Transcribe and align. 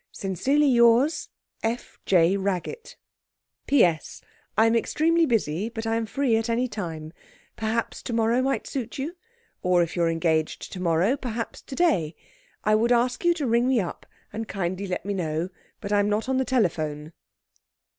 'Sincerely 0.11 0.65
yours, 0.65 1.29
'F. 1.61 1.99
J. 2.07 2.35
RAGGETT 2.35 2.95
'P.S. 3.67 4.19
I'm 4.57 4.75
extremely 4.75 5.27
busy, 5.27 5.69
but 5.69 5.85
am 5.85 6.07
free 6.07 6.35
at 6.37 6.49
any 6.49 6.67
time. 6.67 7.13
Perhaps 7.55 8.01
tomorrow 8.01 8.41
might 8.41 8.65
suit 8.65 8.97
you? 8.97 9.15
Or 9.61 9.83
if 9.83 9.95
you're 9.95 10.09
engaged 10.09 10.71
tomorrow, 10.73 11.15
perhaps 11.17 11.61
today? 11.61 12.15
I 12.63 12.73
would 12.73 12.91
ask 12.91 13.23
you 13.23 13.35
to 13.35 13.45
ring 13.45 13.67
me 13.67 13.79
up 13.79 14.07
and 14.33 14.47
kindly 14.47 14.87
let 14.87 15.05
me 15.05 15.13
know, 15.13 15.49
but 15.79 15.93
I'm 15.93 16.09
not 16.09 16.27
on 16.27 16.37
the 16.37 16.45
telephone.' 16.45 17.13